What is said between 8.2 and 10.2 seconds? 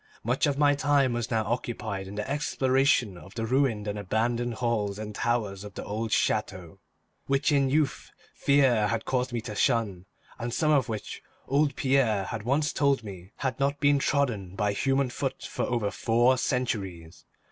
fear had caused me to shun,